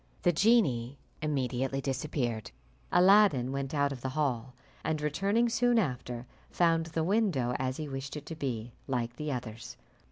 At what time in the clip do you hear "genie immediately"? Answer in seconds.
0.31-1.79